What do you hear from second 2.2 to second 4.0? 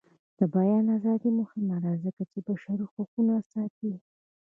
چې بشري حقونه ساتي.